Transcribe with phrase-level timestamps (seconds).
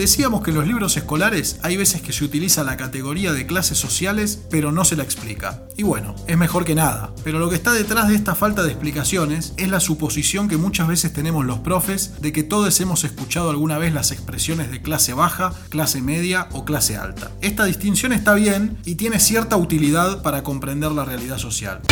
[0.00, 3.76] Decíamos que en los libros escolares hay veces que se utiliza la categoría de clases
[3.76, 5.64] sociales, pero no se la explica.
[5.76, 7.12] Y bueno, es mejor que nada.
[7.22, 10.88] Pero lo que está detrás de esta falta de explicaciones es la suposición que muchas
[10.88, 15.12] veces tenemos los profes de que todos hemos escuchado alguna vez las expresiones de clase
[15.12, 17.30] baja, clase media o clase alta.
[17.42, 21.82] Esta distinción está bien y tiene cierta utilidad para comprender la realidad social.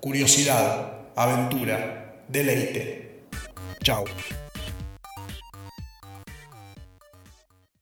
[0.00, 3.26] curiosidad, aventura, deleite.
[3.82, 4.04] Chao.